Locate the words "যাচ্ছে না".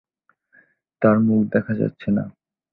1.73-2.23